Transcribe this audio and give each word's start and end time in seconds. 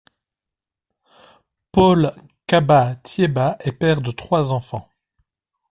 Paul 1.71 2.11
Kaba 2.47 2.95
Thiéba 2.95 3.57
est 3.59 3.71
père 3.73 4.01
de 4.01 4.09
trois 4.09 4.51
enfants. 4.51 4.89